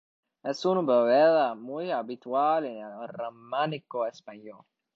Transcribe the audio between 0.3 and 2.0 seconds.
Es una bóveda muy